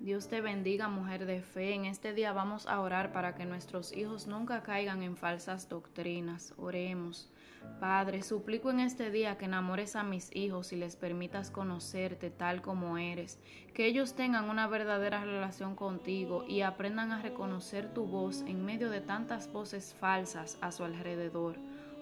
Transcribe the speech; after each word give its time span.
Dios 0.00 0.28
te 0.28 0.40
bendiga, 0.40 0.88
mujer 0.88 1.26
de 1.26 1.42
fe. 1.42 1.74
En 1.74 1.84
este 1.84 2.14
día 2.14 2.32
vamos 2.32 2.66
a 2.66 2.80
orar 2.80 3.12
para 3.12 3.34
que 3.34 3.44
nuestros 3.44 3.94
hijos 3.94 4.26
nunca 4.26 4.62
caigan 4.62 5.02
en 5.02 5.14
falsas 5.14 5.68
doctrinas. 5.68 6.54
Oremos. 6.56 7.30
Padre, 7.80 8.22
suplico 8.22 8.70
en 8.70 8.80
este 8.80 9.10
día 9.10 9.36
que 9.36 9.44
enamores 9.44 9.96
a 9.96 10.02
mis 10.02 10.34
hijos 10.34 10.72
y 10.72 10.76
les 10.76 10.96
permitas 10.96 11.50
conocerte 11.50 12.30
tal 12.30 12.62
como 12.62 12.96
eres, 12.96 13.38
que 13.74 13.84
ellos 13.84 14.14
tengan 14.14 14.48
una 14.48 14.66
verdadera 14.68 15.22
relación 15.22 15.76
contigo 15.76 16.46
y 16.48 16.62
aprendan 16.62 17.12
a 17.12 17.20
reconocer 17.20 17.92
tu 17.92 18.06
voz 18.06 18.40
en 18.46 18.64
medio 18.64 18.88
de 18.88 19.02
tantas 19.02 19.52
voces 19.52 19.94
falsas 20.00 20.56
a 20.62 20.72
su 20.72 20.82
alrededor. 20.82 21.58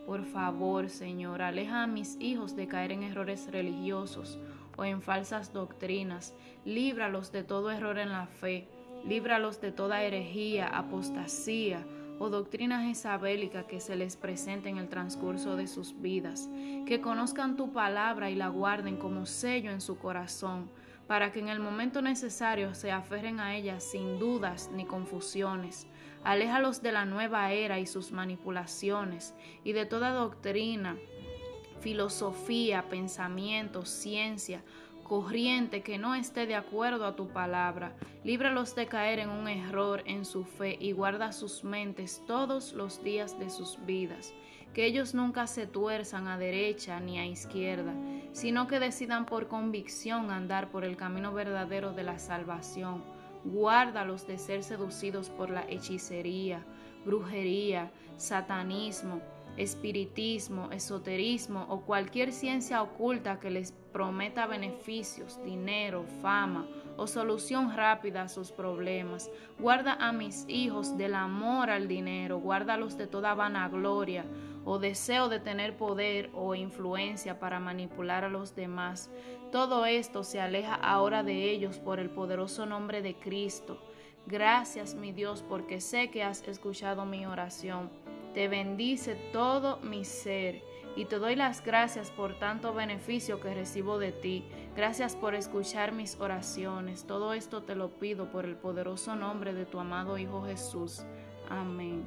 Por 0.07 0.25
favor, 0.25 0.89
Señor, 0.89 1.43
aleja 1.43 1.83
a 1.83 1.89
mis 1.89 2.17
hijos 2.21 2.55
de 2.55 2.69
caer 2.69 2.93
en 2.93 3.03
errores 3.03 3.51
religiosos 3.51 4.39
o 4.79 4.85
en 4.85 5.03
falsas 5.03 5.53
doctrinas. 5.53 6.35
Líbralos 6.65 7.33
de 7.33 7.43
todo 7.43 7.71
error 7.71 7.99
en 7.99 8.11
la 8.11 8.27
fe. 8.27 8.69
Líbralos 9.05 9.61
de 9.61 9.73
toda 9.73 10.03
herejía, 10.03 10.69
apostasía 10.69 11.85
o 12.21 12.31
doctrina 12.31 12.83
jezabélica 12.83 13.67
que 13.67 13.81
se 13.81 13.97
les 13.97 14.17
presente 14.17 14.69
en 14.69 14.79
el 14.79 14.89
transcurso 14.89 15.57
de 15.57 15.67
sus 15.67 16.01
vidas. 16.01 16.49
Que 16.87 17.01
conozcan 17.01 17.57
tu 17.57 17.73
palabra 17.73 18.31
y 18.31 18.35
la 18.35 18.49
guarden 18.49 18.97
como 18.97 19.27
sello 19.27 19.71
en 19.71 19.81
su 19.81 19.99
corazón, 19.99 20.71
para 21.07 21.33
que 21.33 21.41
en 21.41 21.49
el 21.49 21.61
momento 21.61 22.03
necesario 22.03 22.75
se 22.75 22.93
aferren 22.93 23.41
a 23.41 23.57
ella 23.57 23.81
sin 23.81 24.19
dudas 24.19 24.71
ni 24.73 24.85
confusiones. 24.85 25.87
Aléjalos 26.25 26.83
de 26.83 26.93
la 26.93 27.05
nueva 27.05 27.53
era 27.53 27.79
y 27.79 27.87
sus 27.87 28.13
manipulaciones 28.13 29.35
y 29.65 29.73
de 29.73 29.87
toda 29.87 30.11
doctrina 30.11 30.97
filosofía, 31.81 32.89
pensamiento, 32.89 33.85
ciencia, 33.85 34.63
corriente 35.09 35.83
que 35.83 35.99
no 35.99 36.15
esté 36.15 36.47
de 36.47 36.55
acuerdo 36.55 37.07
a 37.07 37.17
tu 37.17 37.29
palabra. 37.29 37.95
Líbralos 38.25 38.75
de 38.75 38.87
caer 38.87 39.19
en 39.21 39.31
un 39.31 39.49
error 39.49 40.03
en 40.05 40.25
su 40.25 40.45
fe 40.45 40.77
y 40.79 40.93
guarda 40.93 41.33
sus 41.33 41.65
mentes 41.65 42.23
todos 42.27 42.75
los 42.75 43.03
días 43.03 43.39
de 43.39 43.49
sus 43.49 43.79
vidas. 43.87 44.35
Que 44.75 44.85
ellos 44.85 45.15
nunca 45.15 45.47
se 45.47 45.67
tuerzan 45.67 46.29
a 46.29 46.37
derecha 46.37 47.01
ni 47.01 47.19
a 47.19 47.27
izquierda, 47.27 47.95
sino 48.33 48.69
que 48.69 48.79
decidan 48.79 49.25
por 49.25 49.49
convicción 49.49 50.31
andar 50.31 50.71
por 50.71 50.85
el 50.85 50.97
camino 50.97 51.33
verdadero 51.33 51.93
de 51.95 52.03
la 52.03 52.19
salvación. 52.19 53.03
Guárdalos 53.45 54.27
de 54.27 54.37
ser 54.37 54.63
seducidos 54.63 55.31
por 55.31 55.49
la 55.49 55.65
hechicería, 55.69 56.63
brujería, 57.07 57.91
satanismo, 58.19 59.23
espiritismo, 59.59 60.71
esoterismo 60.71 61.67
o 61.69 61.83
cualquier 61.83 62.33
ciencia 62.33 62.81
oculta 62.81 63.41
que 63.41 63.51
les 63.51 63.73
prometa 63.93 64.47
beneficios, 64.47 65.43
dinero, 65.45 66.05
fama 66.23 66.67
o 66.97 67.07
solución 67.07 67.75
rápida 67.77 68.23
a 68.23 68.29
sus 68.29 68.53
problemas. 68.53 69.31
Guarda 69.59 69.95
a 69.95 70.13
mis 70.13 70.45
hijos 70.49 70.97
del 70.97 71.15
amor 71.15 71.71
al 71.71 71.89
dinero, 71.89 72.39
guárdalos 72.39 72.97
de 72.97 73.07
toda 73.07 73.35
vanagloria 73.35 74.25
o 74.65 74.79
deseo 74.79 75.29
de 75.29 75.41
tener 75.41 75.77
poder 75.77 76.31
o 76.35 76.55
influencia 76.55 77.41
para 77.41 77.59
manipular 77.59 78.25
a 78.25 78.29
los 78.29 78.55
demás. 78.55 79.11
Todo 79.51 79.87
esto 79.87 80.25
se 80.25 80.41
aleja 80.41 80.75
ahora 80.75 81.23
de 81.23 81.51
ellos 81.51 81.79
por 81.79 82.01
el 82.01 82.11
poderoso 82.11 82.67
nombre 82.67 83.01
de 83.03 83.15
Cristo. 83.15 83.81
Gracias, 84.27 84.95
mi 84.95 85.11
Dios, 85.13 85.43
porque 85.49 85.81
sé 85.81 86.11
que 86.11 86.23
has 86.23 86.47
escuchado 86.47 87.07
mi 87.07 87.25
oración. 87.25 87.91
Te 88.39 88.47
bendice 88.47 89.17
todo 89.33 89.79
mi 89.79 90.05
ser 90.05 90.63
y 90.95 91.07
te 91.07 91.19
doy 91.19 91.35
las 91.35 91.65
gracias 91.65 92.13
por 92.13 92.39
tanto 92.39 92.73
beneficio 92.73 93.41
que 93.41 93.53
recibo 93.53 93.99
de 93.99 94.13
ti. 94.13 94.45
Gracias 94.77 95.17
por 95.17 95.35
escuchar 95.35 95.91
mis 95.91 96.15
oraciones. 96.21 97.05
Todo 97.05 97.33
esto 97.33 97.65
te 97.65 97.75
lo 97.75 97.99
pido 97.99 98.31
por 98.31 98.45
el 98.45 98.55
poderoso 98.55 99.17
nombre 99.17 99.55
de 99.55 99.67
tu 99.67 99.81
amado 99.81 100.19
Hijo 100.19 100.45
Jesús. 100.47 101.03
Amén. 101.51 102.05